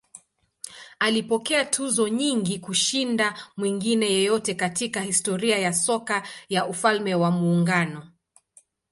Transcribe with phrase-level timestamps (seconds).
[0.99, 8.11] Alipokea tuzo nyingi kushinda mwingine yeyote katika historia ya soka ya Ufalme wa Muungano.